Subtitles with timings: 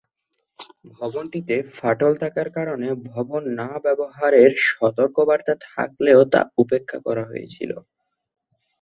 [0.95, 7.71] ভবনটিতে ফাটল থাকার কারণে ভবন না ব্যবহারের সতর্কবার্তা থাকলেও তা উপেক্ষা করা হয়েছিল।